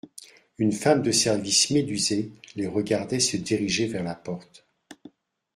Une 0.57 0.71
femme 0.71 1.03
de 1.03 1.11
service 1.11 1.69
médusée 1.69 2.31
les 2.55 2.65
regardait 2.65 3.19
se 3.19 3.37
diriger 3.37 3.85
vers 3.85 4.01
la 4.03 4.15
porte. 4.15 4.65